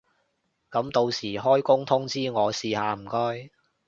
[0.71, 3.51] 噉到時開工通知我試下唔該